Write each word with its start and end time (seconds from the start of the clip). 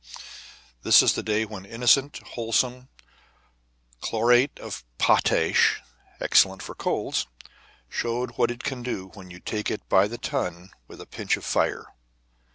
This 0.81 1.03
was 1.03 1.13
the 1.13 1.21
day 1.21 1.45
when 1.45 1.63
innocent, 1.63 2.17
wholesome 2.29 2.89
chlorate 3.99 4.57
of 4.57 4.83
potash 4.97 5.79
(excellent 6.19 6.63
for 6.63 6.73
colds) 6.73 7.27
showed 7.87 8.31
what 8.31 8.49
it 8.49 8.63
can 8.63 8.81
do 8.81 9.09
when 9.13 9.29
you 9.29 9.39
take 9.39 9.69
it 9.69 9.87
by 9.89 10.07
the 10.07 10.17
ton 10.17 10.71
with 10.87 11.01
a 11.01 11.05
pinch 11.05 11.37
of 11.37 11.45
fire. 11.45 11.85